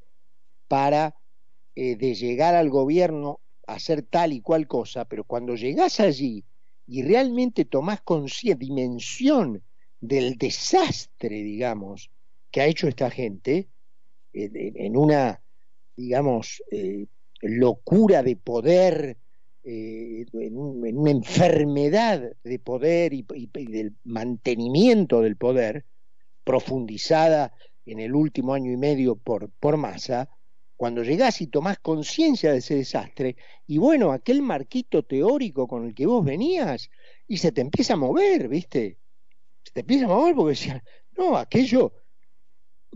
para 0.68 1.16
eh, 1.76 1.96
de 1.96 2.16
llegar 2.16 2.56
al 2.56 2.70
gobierno 2.70 3.40
a 3.68 3.74
hacer 3.74 4.04
tal 4.04 4.34
y 4.34 4.42
cual 4.42 4.68
cosa, 4.68 5.06
pero 5.06 5.24
cuando 5.24 5.56
llegás 5.56 6.00
allí 6.00 6.46
y 6.86 7.04
realmente 7.04 7.66
tomás 7.66 8.02
conciencia, 8.02 8.56
dimensión 8.56 9.64
del 10.00 10.38
desastre, 10.38 11.44
digamos, 11.44 12.12
que 12.52 12.62
ha 12.62 12.66
hecho 12.66 12.88
esta 12.88 13.10
gente, 13.10 13.70
en 14.34 14.98
una, 14.98 15.42
digamos, 15.96 16.64
eh, 16.72 17.08
locura 17.42 18.24
de 18.24 18.36
poder, 18.36 19.18
en, 19.64 20.58
una 20.58 21.12
enfermedad 21.12 22.32
de 22.44 22.60
poder 22.60 23.14
y, 23.14 23.26
y, 23.36 23.66
del 23.68 23.96
mantenimiento 24.04 25.22
del 25.22 25.38
poder, 25.38 25.86
profundizada 26.44 27.54
en 27.86 28.00
el 28.00 28.16
último 28.16 28.54
año 28.54 28.72
y 28.72 28.78
medio 28.78 29.16
por, 29.16 29.50
por 29.60 29.78
masa, 29.78 30.30
cuando 30.82 31.04
llegás 31.04 31.42
y 31.42 31.48
tomás 31.48 31.78
conciencia 31.78 32.52
de 32.52 32.58
ese 32.58 32.76
desastre, 32.76 33.36
y 33.68 33.78
bueno, 33.78 34.12
aquel 34.12 34.42
marquito 34.42 35.04
teórico 35.04 35.68
con 35.68 35.86
el 35.86 35.94
que 35.94 36.08
vos 36.08 36.26
venías, 36.26 36.90
y 37.28 37.38
se 37.38 37.52
te 37.52 37.62
empieza 37.62 37.94
a 37.94 37.98
mover, 37.98 38.48
¿viste? 38.48 38.98
Se 39.64 39.74
te 39.74 39.82
empieza 39.82 40.06
a 40.06 40.08
mover 40.08 40.34
porque 40.34 40.50
decían, 40.50 40.82
no, 41.16 41.38
aquello 41.38 41.94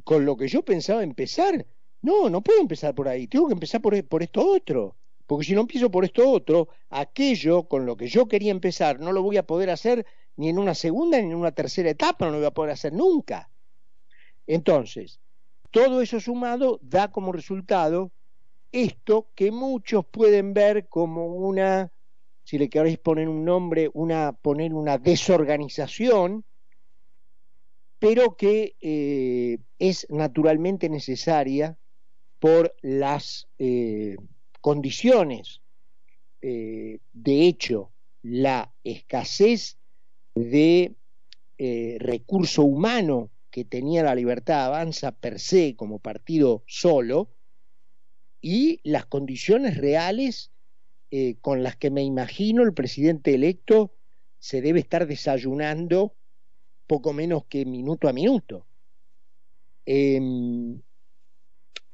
con 0.04 0.26
lo 0.26 0.36
que 0.38 0.48
yo 0.48 0.64
pensaba 0.64 1.04
empezar, 1.04 1.66
no, 2.02 2.30
no 2.30 2.42
puedo 2.42 2.60
empezar 2.60 2.94
por 2.94 3.08
ahí, 3.08 3.28
tengo 3.28 3.48
que 3.48 3.54
empezar 3.54 3.82
por, 3.82 4.04
por 4.08 4.22
esto 4.22 4.46
otro, 4.46 4.96
porque 5.26 5.46
si 5.46 5.56
no 5.56 5.62
empiezo 5.62 5.90
por 5.90 6.06
esto 6.06 6.30
otro, 6.30 6.70
aquello 6.90 7.64
con 7.64 7.86
lo 7.86 7.98
que 7.98 8.08
yo 8.08 8.28
quería 8.28 8.52
empezar 8.52 9.00
no 9.00 9.12
lo 9.12 9.24
voy 9.24 9.38
a 9.38 9.48
poder 9.48 9.70
hacer 9.70 10.06
ni 10.38 10.50
en 10.50 10.60
una 10.60 10.76
segunda 10.76 11.20
ni 11.20 11.32
en 11.32 11.36
una 11.36 11.52
tercera 11.52 11.90
etapa, 11.90 12.26
no 12.26 12.34
lo 12.34 12.38
voy 12.38 12.48
a 12.48 12.52
poder 12.52 12.72
hacer 12.72 12.94
nunca. 12.94 13.50
Entonces, 14.48 15.20
todo 15.72 16.02
eso 16.02 16.20
sumado 16.20 16.80
da 16.82 17.12
como 17.12 17.32
resultado 17.32 18.12
esto 18.72 19.30
que 19.36 19.52
muchos 19.52 20.06
pueden 20.06 20.54
ver 20.54 20.88
como 20.90 21.28
una, 21.28 21.92
si 22.44 22.58
le 22.58 22.70
queréis 22.70 22.98
poner 22.98 23.30
un 23.30 23.46
nombre, 23.46 23.90
una, 23.94 24.34
poner 24.34 24.74
una 24.74 24.98
desorganización, 24.98 26.44
pero 28.06 28.38
que 28.38 28.76
eh, 28.82 29.58
es 29.80 30.06
naturalmente 30.12 30.90
necesaria 30.90 31.76
por 32.38 32.76
las 32.84 33.48
eh, 33.58 34.16
condiciones. 34.62 35.64
de 36.40 37.00
hecho, 37.48 37.90
la 38.22 38.72
escasez 38.84 39.80
de 40.36 40.94
recurso 41.98 42.62
humano 42.64 43.32
que 43.50 43.66
tenía 43.66 44.04
la 44.04 44.14
Libertad 44.14 44.66
Avanza 44.66 45.12
per 45.12 45.40
se 45.40 45.76
como 45.76 45.98
partido 45.98 46.62
solo 46.68 47.32
y 48.40 48.82
las 48.84 49.08
condiciones 49.08 49.78
reales 49.78 50.52
con 51.42 51.64
las 51.64 51.76
que 51.76 51.90
me 51.90 52.04
imagino 52.04 52.62
el 52.62 52.76
presidente 52.76 53.34
electo 53.34 53.96
se 54.38 54.62
debe 54.62 54.80
estar 54.80 55.08
desayunando 55.08 56.14
poco 56.88 57.14
menos 57.14 57.46
que 57.46 57.66
minuto 57.66 58.08
a 58.08 58.14
minuto. 58.14 58.66
Em, 59.86 60.82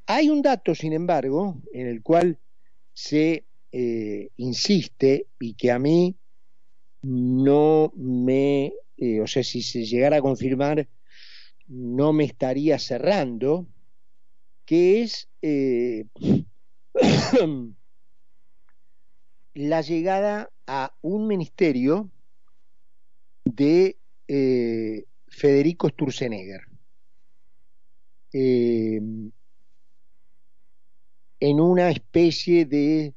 hay 0.06 0.30
un 0.30 0.42
dato, 0.42 0.76
sin 0.76 0.94
embargo, 0.94 1.62
en 1.74 1.88
el 1.88 2.02
cual 2.02 2.40
se 2.94 3.46
eh, 3.72 4.30
insiste 4.38 5.28
y 5.40 5.54
que 5.54 5.72
a 5.72 5.80
mí 5.80 6.16
no 7.04 7.94
me, 7.96 8.74
eh, 8.98 9.22
o 9.22 9.28
sea, 9.28 9.44
si 9.44 9.62
se 9.62 9.86
llegara 9.86 10.18
a 10.18 10.22
confirmar, 10.22 10.88
no 11.68 12.12
me 12.14 12.26
estaría 12.26 12.78
cerrando, 12.80 13.66
que 14.66 15.02
es 15.02 15.30
eh, 15.42 16.06
la 19.54 19.82
llegada 19.82 20.52
a 20.68 20.94
un 21.02 21.28
ministerio 21.28 22.10
de 23.46 23.98
eh, 24.34 25.04
Federico 25.28 25.90
Sturzenegger. 25.90 26.62
Eh, 28.32 29.02
en 31.42 31.60
una 31.60 31.90
especie 31.90 32.66
de 32.66 33.14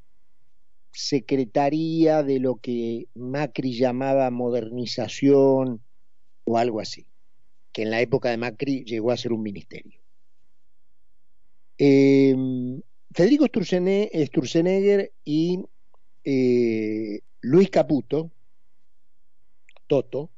secretaría 0.91 2.25
de 2.25 2.41
lo 2.41 2.57
que 2.57 3.07
Macri 3.15 3.79
llamaba 3.79 4.29
modernización 4.33 5.85
o 6.43 6.59
algo 6.59 6.81
así, 6.81 7.07
que 7.71 7.83
en 7.83 7.91
la 7.91 8.01
época 8.01 8.31
de 8.31 8.37
Macri 8.37 8.83
llegó 8.83 9.13
a 9.13 9.17
ser 9.17 9.33
un 9.33 9.43
ministerio. 9.43 10.01
Eh, 11.79 12.35
Federico 13.13 13.47
Sturzenegger 13.47 15.13
y 15.25 15.63
Luis 17.41 17.71
Caputo 17.71 18.33
Toto, 19.87 20.31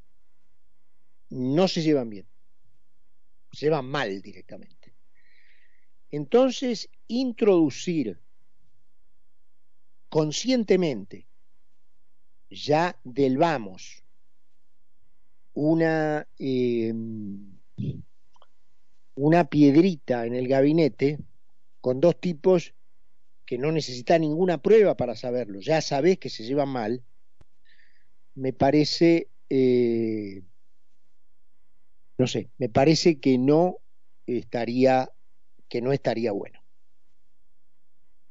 no 1.31 1.69
se 1.69 1.83
llevan 1.83 2.11
bien, 2.11 2.27
se 3.53 3.67
llevan 3.67 3.87
mal 3.87 4.23
directamente. 4.23 4.95
Entonces, 6.11 6.89
introducir 7.09 8.21
conscientemente, 10.09 11.27
ya 12.49 12.99
del 13.05 13.39
vamos, 13.39 14.05
una, 15.53 16.29
em, 16.39 17.59
una 19.15 19.45
piedrita 19.49 20.27
en 20.27 20.35
el 20.35 20.47
gabinete 20.47 21.19
con 21.81 22.01
dos 22.01 22.21
tipos 22.21 22.75
que 23.45 23.59
no 23.59 23.73
necesitan 23.73 24.21
ninguna 24.21 24.59
prueba 24.59 24.97
para 24.97 25.17
saberlo, 25.17 25.61
ya 25.61 25.81
sabés 25.81 26.19
que 26.19 26.31
se 26.31 26.45
llevan 26.45 26.69
mal, 26.69 27.03
me 28.35 28.53
parece 28.53 29.29
eh, 29.49 30.43
no 32.19 32.27
sé, 32.27 32.51
me 32.59 32.69
parece 32.69 33.21
que 33.21 33.39
no 33.39 33.79
estaría, 34.27 35.11
que 35.69 35.83
no 35.83 35.93
estaría 35.93 36.33
bueno. 36.33 36.61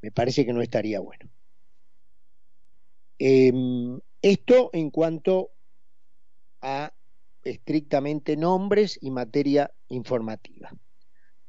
Me 0.02 0.12
parece 0.12 0.46
que 0.46 0.54
no 0.54 0.62
estaría 0.62 1.00
bueno. 1.00 1.30
Em, 3.18 4.00
esto 4.22 4.70
en 4.74 4.90
cuanto 4.90 5.52
a 6.62 6.94
estrictamente 7.44 8.36
nombres 8.36 8.98
y 9.02 9.12
materia 9.12 9.72
informativa. 9.88 10.72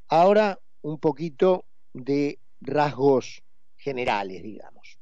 Ahora 0.09 0.61
un 0.83 0.99
poquito 0.99 1.67
de 1.93 2.39
rasgos 2.61 3.43
generales, 3.77 4.43
digamos. 4.43 4.99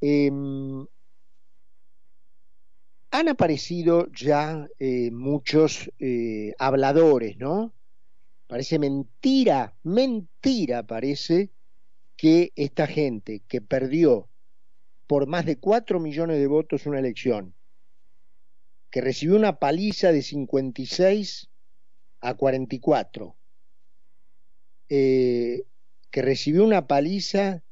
Em, 0.00 0.86
han 3.18 3.28
aparecido 3.28 4.12
ya 4.12 4.68
eh, 4.78 5.10
muchos 5.10 5.90
eh, 5.98 6.52
habladores, 6.58 7.38
¿no? 7.38 7.72
Parece 8.46 8.78
mentira, 8.78 9.74
mentira 9.82 10.82
parece 10.82 11.48
que 12.18 12.52
esta 12.56 12.86
gente 12.86 13.40
que 13.48 13.62
perdió 13.62 14.28
por 15.06 15.26
más 15.26 15.46
de 15.46 15.56
4 15.56 15.98
millones 15.98 16.38
de 16.38 16.46
votos 16.46 16.84
una 16.84 16.98
elección, 16.98 17.54
que 18.90 19.00
recibió 19.00 19.36
una 19.36 19.58
paliza 19.58 20.12
de 20.12 20.20
56 20.20 21.48
a 22.20 22.34
44, 22.34 23.34
eh, 24.90 25.62
que 26.10 26.20
recibió 26.20 26.64
una 26.64 26.86
paliza 26.86 27.62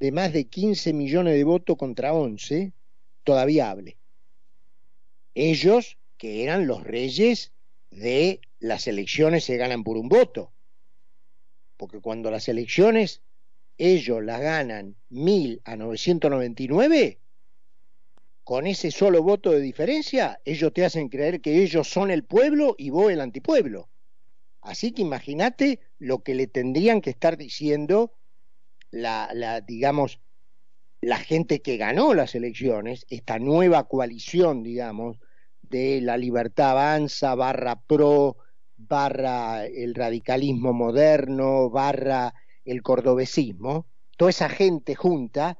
de 0.00 0.10
más 0.10 0.32
de 0.32 0.46
15 0.46 0.94
millones 0.94 1.34
de 1.34 1.44
votos 1.44 1.76
contra 1.76 2.14
11, 2.14 2.72
todavía 3.24 3.70
hable 3.70 3.98
ellos 5.36 5.98
que 6.16 6.42
eran 6.42 6.66
los 6.66 6.82
reyes 6.82 7.52
de 7.90 8.40
las 8.58 8.86
elecciones 8.86 9.44
se 9.44 9.58
ganan 9.58 9.84
por 9.84 9.98
un 9.98 10.08
voto. 10.08 10.50
Porque 11.76 12.00
cuando 12.00 12.30
las 12.30 12.48
elecciones 12.48 13.20
ellos 13.76 14.24
las 14.24 14.40
ganan 14.40 14.96
mil 15.10 15.60
a 15.66 15.76
999, 15.76 17.18
con 18.44 18.66
ese 18.66 18.90
solo 18.90 19.22
voto 19.22 19.50
de 19.50 19.60
diferencia, 19.60 20.40
ellos 20.46 20.72
te 20.72 20.86
hacen 20.86 21.10
creer 21.10 21.42
que 21.42 21.62
ellos 21.62 21.86
son 21.86 22.10
el 22.10 22.24
pueblo 22.24 22.74
y 22.78 22.88
vos 22.88 23.12
el 23.12 23.20
antipueblo. 23.20 23.90
Así 24.62 24.92
que 24.92 25.02
imagínate 25.02 25.80
lo 25.98 26.22
que 26.22 26.34
le 26.34 26.46
tendrían 26.46 27.02
que 27.02 27.10
estar 27.10 27.36
diciendo 27.36 28.14
la, 28.90 29.28
la, 29.34 29.60
digamos, 29.60 30.18
la 31.02 31.18
gente 31.18 31.60
que 31.60 31.76
ganó 31.76 32.14
las 32.14 32.34
elecciones, 32.34 33.04
esta 33.10 33.38
nueva 33.38 33.86
coalición, 33.86 34.62
digamos, 34.62 35.18
de 35.68 36.00
la 36.00 36.16
libertad 36.16 36.70
avanza, 36.70 37.34
barra 37.34 37.80
pro, 37.80 38.36
barra 38.76 39.66
el 39.66 39.94
radicalismo 39.94 40.72
moderno, 40.72 41.70
barra 41.70 42.34
el 42.64 42.82
cordobesismo, 42.82 43.86
toda 44.16 44.30
esa 44.30 44.48
gente 44.48 44.94
junta, 44.94 45.58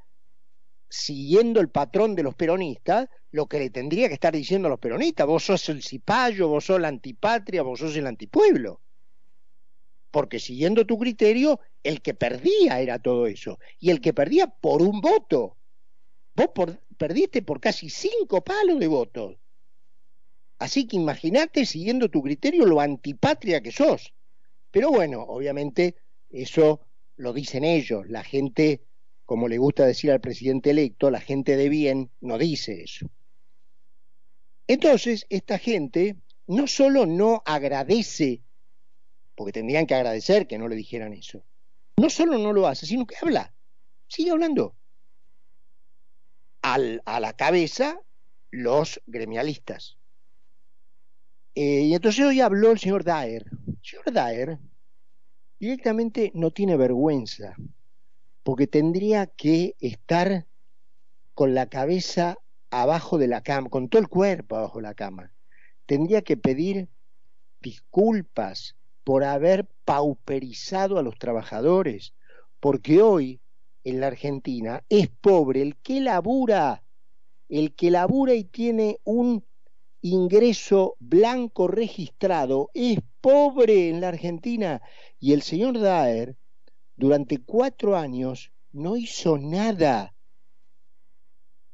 siguiendo 0.89 1.59
el 1.59 1.69
patrón 1.69 2.15
de 2.15 2.23
los 2.23 2.35
peronistas, 2.35 3.09
lo 3.31 3.47
que 3.47 3.59
le 3.59 3.69
tendría 3.69 4.07
que 4.07 4.13
estar 4.13 4.33
diciendo 4.33 4.67
a 4.67 4.71
los 4.71 4.79
peronistas, 4.79 5.27
vos 5.27 5.43
sos 5.43 5.69
el 5.69 5.83
cipayo, 5.83 6.47
vos 6.47 6.65
sos 6.65 6.79
la 6.79 6.87
antipatria, 6.87 7.61
vos 7.61 7.79
sos 7.79 7.95
el 7.95 8.07
antipueblo. 8.07 8.81
Porque 10.11 10.39
siguiendo 10.39 10.85
tu 10.85 10.97
criterio, 10.97 11.59
el 11.83 12.01
que 12.01 12.13
perdía 12.13 12.79
era 12.79 12.99
todo 12.99 13.27
eso. 13.27 13.59
Y 13.79 13.91
el 13.91 14.01
que 14.01 14.13
perdía 14.13 14.47
por 14.47 14.81
un 14.81 15.01
voto. 15.01 15.57
Vos 16.33 16.49
perdiste 16.97 17.41
por 17.41 17.59
casi 17.59 17.89
cinco 17.89 18.43
palos 18.43 18.79
de 18.79 18.87
votos. 18.87 19.37
Así 20.59 20.87
que 20.87 20.95
imagínate, 20.95 21.65
siguiendo 21.65 22.09
tu 22.09 22.21
criterio, 22.23 22.65
lo 22.65 22.81
antipatria 22.81 23.61
que 23.61 23.71
sos. 23.71 24.13
Pero 24.71 24.89
bueno, 24.89 25.21
obviamente 25.21 25.95
eso 26.29 26.81
lo 27.15 27.33
dicen 27.33 27.63
ellos. 27.63 28.07
La 28.09 28.23
gente, 28.23 28.81
como 29.25 29.47
le 29.47 29.57
gusta 29.57 29.85
decir 29.85 30.11
al 30.11 30.21
presidente 30.21 30.71
electo, 30.71 31.11
la 31.11 31.21
gente 31.21 31.57
de 31.57 31.69
bien 31.69 32.11
no 32.21 32.37
dice 32.37 32.83
eso. 32.83 33.09
Entonces, 34.67 35.25
esta 35.29 35.57
gente 35.57 36.17
no 36.47 36.67
solo 36.67 37.05
no 37.05 37.43
agradece, 37.45 38.41
porque 39.35 39.53
tendrían 39.53 39.85
que 39.85 39.95
agradecer 39.95 40.47
que 40.47 40.57
no 40.57 40.67
le 40.67 40.75
dijeran 40.75 41.13
eso, 41.13 41.43
no 41.97 42.09
solo 42.09 42.37
no 42.37 42.51
lo 42.51 42.67
hace, 42.67 42.85
sino 42.85 43.05
que 43.05 43.15
habla, 43.21 43.53
sigue 44.07 44.31
hablando. 44.31 44.75
Al, 46.61 47.01
a 47.05 47.19
la 47.19 47.33
cabeza 47.33 48.01
los 48.51 49.01
gremialistas. 49.05 49.97
Eh, 51.59 51.85
y 51.85 51.95
entonces 51.95 52.23
hoy 52.23 52.39
habló 52.39 52.69
el 52.69 52.77
señor 52.77 53.03
Daer. 53.03 53.47
El 53.65 53.79
señor 53.81 54.13
Daer 54.13 54.59
directamente 55.59 56.31
no 56.35 56.51
tiene 56.51 56.77
vergüenza, 56.77 57.55
porque 58.43 58.67
tendría 58.67 59.25
que 59.25 59.73
estar 59.79 60.45
con 61.33 61.55
la 61.55 61.65
cabeza 61.65 62.37
abajo 62.69 63.17
de 63.17 63.27
la 63.27 63.41
cama, 63.41 63.71
con 63.71 63.89
todo 63.89 63.99
el 63.99 64.07
cuerpo 64.07 64.55
abajo 64.55 64.77
de 64.77 64.83
la 64.83 64.93
cama. 64.93 65.33
Tendría 65.87 66.21
que 66.21 66.37
pedir 66.37 66.89
disculpas 67.59 68.75
por 69.03 69.23
haber 69.23 69.67
pauperizado 69.83 70.99
a 70.99 71.01
los 71.01 71.17
trabajadores, 71.17 72.13
porque 72.59 73.01
hoy 73.01 73.41
en 73.83 73.99
la 73.99 74.07
Argentina 74.07 74.83
es 74.89 75.09
pobre 75.09 75.63
el 75.63 75.75
que 75.77 76.01
labura, 76.01 76.83
el 77.49 77.73
que 77.73 77.89
labura 77.89 78.35
y 78.35 78.43
tiene 78.43 78.99
un 79.05 79.43
ingreso 80.01 80.95
blanco 80.99 81.67
registrado, 81.67 82.69
es 82.73 82.99
pobre 83.21 83.89
en 83.89 84.01
la 84.01 84.09
Argentina. 84.09 84.81
Y 85.19 85.33
el 85.33 85.41
señor 85.41 85.79
Daer, 85.79 86.37
durante 86.95 87.39
cuatro 87.39 87.95
años, 87.95 88.51
no 88.71 88.97
hizo 88.97 89.37
nada. 89.37 90.13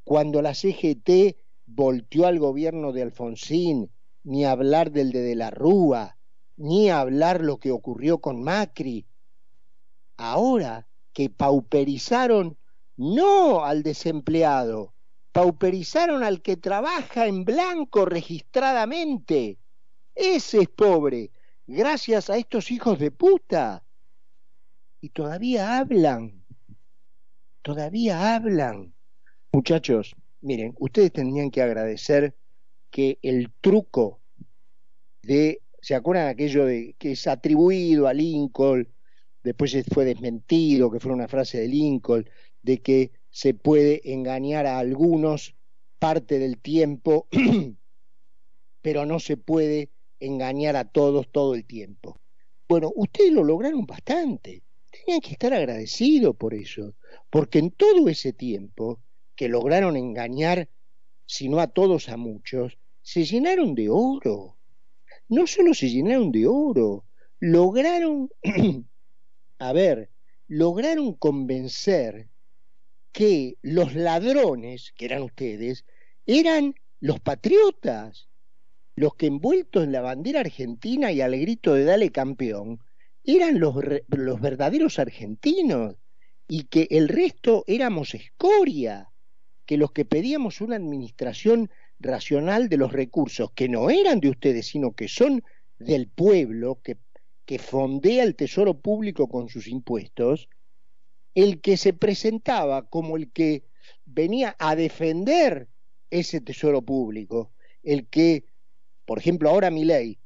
Cuando 0.04 0.42
la 0.42 0.54
CGT 0.54 1.38
volteó 1.66 2.28
al 2.28 2.40
gobierno 2.40 2.92
de 2.92 3.04
Alfonsín, 3.04 3.92
ni 4.24 4.46
hablar 4.46 4.92
del 4.92 5.12
de 5.12 5.22
De 5.22 5.36
la 5.36 5.50
Rúa, 5.52 6.18
ni 6.56 6.90
hablar 6.90 7.42
lo 7.42 7.58
que 7.58 7.72
ocurrió 7.72 8.20
con 8.20 8.42
Macri. 8.42 9.06
Ahora 10.18 10.88
que 11.14 11.30
pauperizaron 11.30 12.58
no 12.96 13.64
al 13.66 13.84
desempleado, 13.84 14.94
pauperizaron 15.34 16.24
al 16.24 16.42
que 16.42 16.56
trabaja 16.58 17.26
en 17.28 17.44
blanco 17.44 18.06
registradamente. 18.06 19.58
Ese 20.16 20.62
es 20.62 20.70
pobre, 20.70 21.32
gracias 21.66 22.30
a 22.30 22.38
estos 22.38 22.70
hijos 22.72 23.00
de 23.00 23.12
puta. 23.12 23.84
Y 25.02 25.10
todavía 25.10 25.80
hablan, 25.80 26.46
todavía 27.64 28.36
hablan. 28.36 28.94
Muchachos, 29.52 30.16
miren, 30.42 30.76
ustedes 30.80 31.12
tendrían 31.12 31.52
que 31.52 31.64
agradecer 31.64 32.36
que 32.92 33.18
el 33.24 33.52
truco 33.60 34.22
de, 35.24 35.62
¿se 35.82 35.96
acuerdan 35.96 36.28
aquello 36.28 36.66
de 36.66 36.96
que 37.00 37.14
es 37.14 37.26
atribuido 37.26 38.08
a 38.08 38.14
Lincoln, 38.14 38.88
después 39.44 39.76
fue 39.92 40.06
desmentido, 40.06 40.92
que 40.92 41.00
fue 41.00 41.12
una 41.12 41.28
frase 41.28 41.60
de 41.60 41.68
Lincoln, 41.68 42.30
de 42.62 42.82
que 42.82 43.12
se 43.34 43.56
puede 43.56 44.14
engañar 44.14 44.68
a 44.68 44.78
algunos 44.78 45.56
parte 45.98 46.38
del 46.38 46.60
tiempo, 46.60 47.28
pero 48.84 49.08
no 49.08 49.20
se 49.20 49.38
puede 49.38 49.90
engañar 50.20 50.76
a 50.76 50.86
todos 50.86 51.32
todo 51.32 51.56
el 51.56 51.66
tiempo. 51.66 52.22
Bueno, 52.70 52.92
ustedes 52.96 53.32
lo 53.32 53.44
lograron 53.44 53.88
bastante. 53.88 54.62
Tenían 54.92 55.20
que 55.20 55.32
estar 55.32 55.52
agradecidos 55.52 56.36
por 56.36 56.54
eso, 56.54 56.94
porque 57.32 57.58
en 57.58 57.72
todo 57.72 58.08
ese 58.08 58.34
tiempo 58.34 59.00
que 59.36 59.50
lograron 59.50 59.98
engañar, 59.98 60.70
si 61.26 61.50
no 61.50 61.60
a 61.60 61.68
todos, 61.68 62.10
a 62.10 62.18
muchos, 62.18 62.78
se 63.02 63.26
llenaron 63.26 63.74
de 63.74 63.90
oro. 63.90 64.58
No 65.28 65.48
solo 65.48 65.74
se 65.74 65.90
llenaron 65.90 66.32
de 66.32 66.46
oro, 66.46 67.06
lograron, 67.40 68.30
a 69.58 69.74
ver, 69.74 70.12
lograron 70.48 71.14
convencer 71.14 72.30
que 73.14 73.58
los 73.62 73.94
ladrones, 73.94 74.92
que 74.98 75.06
eran 75.06 75.22
ustedes, 75.22 75.86
eran 76.26 76.76
los 77.00 77.20
patriotas, 77.20 78.28
los 78.96 79.16
que 79.16 79.28
envueltos 79.28 79.84
en 79.84 79.92
la 79.92 80.02
bandera 80.02 80.42
argentina 80.42 81.12
y 81.12 81.22
al 81.22 81.38
grito 81.40 81.76
de 81.76 81.86
dale 81.86 82.12
campeón, 82.12 82.80
eran 83.24 83.60
los, 83.60 83.76
los 84.08 84.42
verdaderos 84.42 85.00
argentinos 85.00 85.96
y 86.48 86.64
que 86.64 86.88
el 86.90 87.08
resto 87.08 87.64
éramos 87.68 88.16
escoria, 88.16 89.10
que 89.66 89.78
los 89.78 89.92
que 89.92 90.06
pedíamos 90.06 90.60
una 90.60 90.76
administración 90.76 91.70
racional 92.00 92.68
de 92.68 92.78
los 92.78 92.92
recursos, 92.92 93.52
que 93.54 93.70
no 93.70 93.90
eran 93.90 94.20
de 94.20 94.30
ustedes, 94.30 94.68
sino 94.68 94.94
que 94.94 95.08
son 95.08 95.44
del 95.78 96.10
pueblo, 96.10 96.82
que, 96.84 96.98
que 97.46 97.60
fondea 97.60 98.24
el 98.24 98.36
tesoro 98.36 98.80
público 98.80 99.30
con 99.30 99.50
sus 99.50 99.68
impuestos, 99.68 100.50
el 101.36 101.62
que 101.62 101.78
se 101.78 101.94
presentaba 101.94 102.88
como 102.90 103.18
el 103.18 103.32
que 103.32 103.64
venía 104.06 104.56
a 104.60 104.76
defender 104.76 105.68
ese 106.10 106.42
tesoro 106.42 106.82
público, 106.82 107.52
el 107.82 108.08
que, 108.08 108.46
por 109.06 109.18
ejemplo, 109.18 109.50
ahora 109.50 109.72
mi 109.72 109.84
ley, 109.84 110.20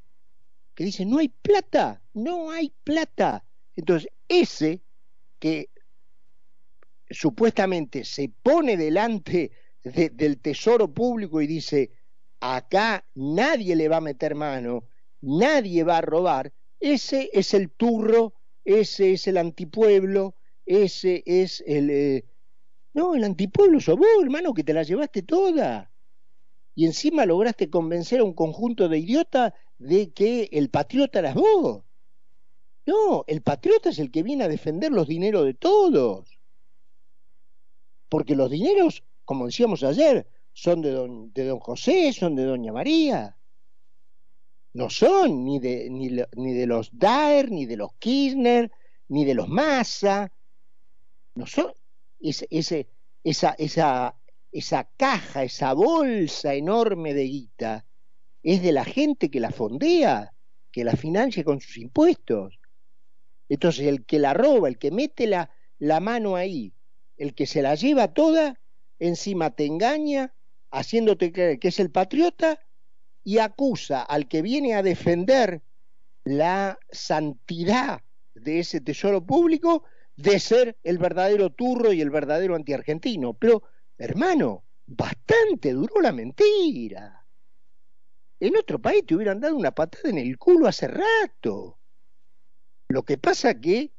que 0.74 0.84
dice, 0.84 1.04
no 1.04 1.18
hay 1.18 1.28
plata, 1.28 2.02
no 2.14 2.50
hay 2.50 2.72
plata. 2.84 3.44
Entonces, 3.74 4.10
ese 4.28 4.82
que 5.38 5.70
supuestamente 7.10 8.04
se 8.04 8.30
pone 8.42 8.76
delante 8.76 9.50
del 9.82 10.38
tesoro 10.38 10.92
público 10.92 11.40
y 11.40 11.46
dice, 11.46 11.90
acá 12.40 13.04
nadie 13.14 13.74
le 13.74 13.88
va 13.88 13.96
a 13.96 14.02
meter 14.02 14.34
mano, 14.34 14.84
nadie 15.20 15.84
va 15.84 15.98
a 15.98 16.02
robar, 16.02 16.52
ese 16.80 17.30
es 17.32 17.54
el 17.54 17.70
turro, 17.70 18.34
ese 18.64 19.12
es 19.14 19.26
el 19.26 19.38
antipueblo, 19.38 20.34
ese 20.68 21.22
es 21.26 21.64
el... 21.66 21.90
Eh, 21.90 22.24
no, 22.92 23.14
el 23.14 23.24
antipueblo 23.24 23.80
sos 23.80 23.96
vos, 23.96 24.08
hermano, 24.22 24.52
que 24.52 24.64
te 24.64 24.74
la 24.74 24.82
llevaste 24.82 25.22
toda. 25.22 25.90
Y 26.74 26.84
encima 26.84 27.26
lograste 27.26 27.70
convencer 27.70 28.20
a 28.20 28.24
un 28.24 28.34
conjunto 28.34 28.88
de 28.88 28.98
idiotas 28.98 29.52
de 29.78 30.12
que 30.12 30.48
el 30.52 30.68
patriota 30.68 31.20
eras 31.20 31.34
vos. 31.34 31.84
No, 32.86 33.24
el 33.26 33.42
patriota 33.42 33.90
es 33.90 33.98
el 33.98 34.10
que 34.10 34.22
viene 34.22 34.44
a 34.44 34.48
defender 34.48 34.92
los 34.92 35.08
dineros 35.08 35.44
de 35.44 35.54
todos. 35.54 36.38
Porque 38.08 38.36
los 38.36 38.50
dineros, 38.50 39.02
como 39.24 39.46
decíamos 39.46 39.82
ayer, 39.82 40.26
son 40.52 40.82
de 40.82 40.90
don, 40.90 41.32
de 41.32 41.46
don 41.46 41.60
José, 41.60 42.12
son 42.12 42.34
de 42.34 42.44
doña 42.44 42.72
María. 42.72 43.36
No 44.74 44.90
son 44.90 45.44
ni 45.44 45.60
de, 45.60 45.88
ni, 45.90 46.10
ni 46.36 46.52
de 46.52 46.66
los 46.66 46.90
Daer, 46.92 47.50
ni 47.50 47.64
de 47.64 47.76
los 47.76 47.92
Kirchner, 47.98 48.70
ni 49.08 49.24
de 49.24 49.34
los 49.34 49.48
Massa, 49.48 50.32
no 51.38 51.46
ese, 52.20 52.88
esa, 53.22 53.54
esa, 53.58 54.14
esa 54.50 54.90
caja, 54.96 55.44
esa 55.44 55.72
bolsa 55.72 56.54
enorme 56.54 57.14
de 57.14 57.24
guita, 57.24 57.86
es 58.42 58.62
de 58.62 58.72
la 58.72 58.84
gente 58.84 59.30
que 59.30 59.40
la 59.40 59.50
fondea, 59.50 60.32
que 60.72 60.84
la 60.84 60.96
financia 60.96 61.44
con 61.44 61.60
sus 61.60 61.76
impuestos. 61.78 62.58
Entonces, 63.48 63.86
el 63.86 64.04
que 64.04 64.18
la 64.18 64.34
roba, 64.34 64.68
el 64.68 64.78
que 64.78 64.90
mete 64.90 65.26
la, 65.26 65.50
la 65.78 66.00
mano 66.00 66.36
ahí, 66.36 66.72
el 67.16 67.34
que 67.34 67.46
se 67.46 67.62
la 67.62 67.74
lleva 67.74 68.12
toda, 68.12 68.60
encima 68.98 69.50
te 69.50 69.64
engaña, 69.64 70.34
haciéndote 70.70 71.32
creer 71.32 71.58
que 71.58 71.68
es 71.68 71.80
el 71.80 71.90
patriota 71.90 72.60
y 73.24 73.38
acusa 73.38 74.02
al 74.02 74.28
que 74.28 74.42
viene 74.42 74.74
a 74.74 74.82
defender 74.82 75.62
la 76.24 76.78
santidad 76.90 78.02
de 78.34 78.60
ese 78.60 78.80
tesoro 78.80 79.24
público 79.24 79.84
de 80.18 80.40
ser 80.40 80.76
el 80.82 80.98
verdadero 80.98 81.50
turro 81.50 81.92
y 81.92 82.00
el 82.00 82.10
verdadero 82.10 82.56
antiargentino. 82.56 83.34
Pero, 83.34 83.62
hermano, 83.96 84.64
bastante 84.84 85.72
duró 85.72 86.00
la 86.00 86.10
mentira. 86.10 87.24
En 88.40 88.56
otro 88.56 88.80
país 88.80 89.06
te 89.06 89.14
hubieran 89.14 89.40
dado 89.40 89.56
una 89.56 89.70
patada 89.70 90.10
en 90.10 90.18
el 90.18 90.36
culo 90.36 90.66
hace 90.66 90.88
rato. 90.88 91.78
Lo 92.88 93.04
que 93.04 93.16
pasa 93.16 93.60
que 93.60 93.92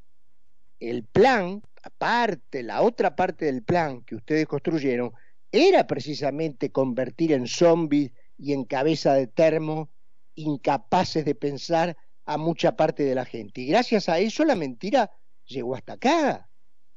el 0.78 1.04
plan, 1.04 1.62
aparte, 1.82 2.62
la 2.62 2.82
otra 2.82 3.16
parte 3.16 3.46
del 3.46 3.62
plan 3.62 4.02
que 4.02 4.16
ustedes 4.16 4.46
construyeron, 4.46 5.12
era 5.50 5.86
precisamente 5.86 6.70
convertir 6.70 7.32
en 7.32 7.46
zombies 7.46 8.12
y 8.36 8.52
en 8.52 8.64
cabeza 8.64 9.14
de 9.14 9.26
termo 9.26 9.90
incapaces 10.34 11.24
de 11.24 11.34
pensar 11.34 11.96
a 12.26 12.36
mucha 12.36 12.76
parte 12.76 13.04
de 13.04 13.14
la 13.14 13.24
gente. 13.24 13.62
Y 13.62 13.66
gracias 13.66 14.10
a 14.10 14.18
eso 14.18 14.44
la 14.44 14.54
mentira 14.54 15.10
llegó 15.50 15.74
hasta 15.74 15.94
acá. 15.94 16.48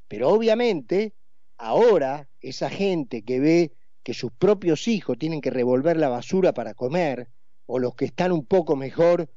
Pero 0.08 0.30
obviamente, 0.30 1.14
ahora 1.58 2.30
esa 2.40 2.70
gente 2.70 3.24
que 3.24 3.40
ve 3.40 3.74
que 4.04 4.14
sus 4.14 4.32
propios 4.32 4.88
hijos 4.88 5.18
tienen 5.18 5.42
que 5.42 5.50
revolver 5.50 5.98
la 5.98 6.10
basura 6.10 6.54
para 6.54 6.74
comer, 6.74 7.30
o 7.66 7.80
los 7.80 7.96
que 7.96 8.06
están 8.06 8.32
un 8.32 8.46
poco 8.46 8.76
mejor, 8.76 9.30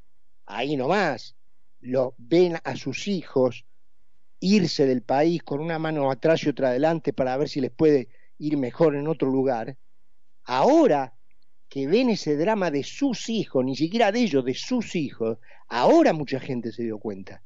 ahí 0.44 0.76
nomás, 0.76 1.37
lo 1.81 2.14
ven 2.18 2.59
a 2.64 2.76
sus 2.76 3.07
hijos 3.09 3.64
irse 4.40 4.87
del 4.87 5.02
país 5.02 5.42
con 5.42 5.61
una 5.61 5.79
mano 5.79 6.11
atrás 6.11 6.42
y 6.44 6.48
otra 6.48 6.68
adelante 6.68 7.12
para 7.12 7.37
ver 7.37 7.48
si 7.48 7.61
les 7.61 7.70
puede 7.70 8.09
ir 8.38 8.57
mejor 8.57 8.96
en 8.96 9.07
otro 9.07 9.31
lugar, 9.31 9.79
ahora 10.44 11.14
que 11.68 11.87
ven 11.87 12.11
ese 12.11 12.37
drama 12.37 12.70
de 12.70 12.85
sus 12.85 13.29
hijos, 13.29 13.64
ni 13.64 13.76
siquiera 13.76 14.12
de 14.12 14.20
ellos, 14.20 14.44
de 14.44 14.55
sus 14.55 14.94
hijos, 14.94 15.38
ahora 15.68 16.12
mucha 16.12 16.38
gente 16.38 16.72
se 16.72 16.83
dio 16.83 16.98
cuenta. 16.98 17.42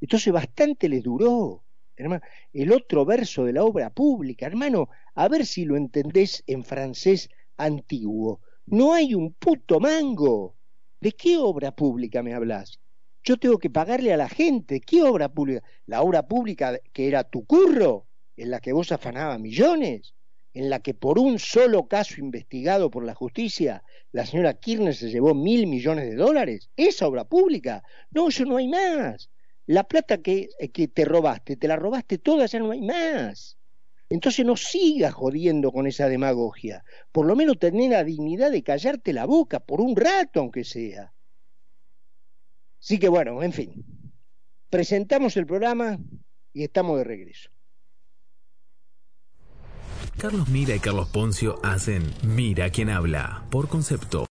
Entonces 0.00 0.32
bastante 0.32 0.88
les 0.88 1.02
duró. 1.02 1.64
Hermano, 1.96 2.22
el 2.52 2.72
otro 2.72 3.04
verso 3.04 3.44
de 3.44 3.52
la 3.52 3.64
obra 3.64 3.90
pública, 3.90 4.46
hermano, 4.46 4.88
a 5.14 5.26
ver 5.28 5.44
si 5.44 5.64
lo 5.64 5.76
entendés 5.76 6.44
en 6.46 6.62
francés 6.62 7.28
antiguo. 7.56 8.40
No 8.66 8.94
hay 8.94 9.14
un 9.14 9.32
puto 9.32 9.80
mango. 9.80 10.56
¿De 11.00 11.12
qué 11.12 11.36
obra 11.36 11.74
pública 11.74 12.22
me 12.22 12.34
hablas? 12.34 12.78
Yo 13.24 13.36
tengo 13.36 13.58
que 13.58 13.70
pagarle 13.70 14.12
a 14.12 14.16
la 14.16 14.28
gente. 14.28 14.80
¿Qué 14.80 15.02
obra 15.02 15.28
pública? 15.28 15.62
La 15.86 16.02
obra 16.02 16.26
pública 16.26 16.78
que 16.92 17.08
era 17.08 17.24
tu 17.24 17.44
curro, 17.44 18.06
en 18.36 18.50
la 18.50 18.60
que 18.60 18.72
vos 18.72 18.92
afanabas 18.92 19.40
millones, 19.40 20.14
en 20.54 20.70
la 20.70 20.80
que 20.80 20.94
por 20.94 21.18
un 21.18 21.38
solo 21.38 21.88
caso 21.88 22.20
investigado 22.20 22.90
por 22.90 23.04
la 23.04 23.14
justicia, 23.14 23.82
la 24.12 24.24
señora 24.24 24.54
Kirchner 24.54 24.94
se 24.94 25.10
llevó 25.10 25.34
mil 25.34 25.66
millones 25.66 26.08
de 26.08 26.16
dólares. 26.16 26.70
Esa 26.76 27.06
obra 27.06 27.24
pública. 27.24 27.82
No, 28.10 28.28
eso 28.28 28.44
no 28.44 28.56
hay 28.56 28.68
más. 28.68 29.30
La 29.68 29.84
plata 29.84 30.22
que, 30.22 30.48
eh, 30.58 30.70
que 30.70 30.88
te 30.88 31.04
robaste, 31.04 31.58
te 31.58 31.68
la 31.68 31.76
robaste 31.76 32.16
toda, 32.16 32.46
ya 32.46 32.58
no 32.58 32.70
hay 32.70 32.80
más. 32.80 33.58
Entonces 34.08 34.46
no 34.46 34.56
sigas 34.56 35.12
jodiendo 35.12 35.72
con 35.72 35.86
esa 35.86 36.08
demagogia. 36.08 36.84
Por 37.12 37.26
lo 37.26 37.36
menos 37.36 37.58
tener 37.58 37.90
la 37.90 38.02
dignidad 38.02 38.50
de 38.50 38.62
callarte 38.62 39.12
la 39.12 39.26
boca 39.26 39.60
por 39.60 39.82
un 39.82 39.94
rato, 39.94 40.40
aunque 40.40 40.64
sea. 40.64 41.12
Así 42.80 42.98
que 42.98 43.10
bueno, 43.10 43.42
en 43.42 43.52
fin. 43.52 43.84
Presentamos 44.70 45.36
el 45.36 45.44
programa 45.44 45.98
y 46.54 46.64
estamos 46.64 46.96
de 46.96 47.04
regreso. 47.04 47.50
Carlos 50.16 50.48
Mira 50.48 50.74
y 50.74 50.78
Carlos 50.78 51.08
Poncio 51.10 51.60
hacen 51.62 52.02
Mira 52.22 52.70
quien 52.70 52.88
habla, 52.88 53.44
por 53.50 53.68
concepto. 53.68 54.26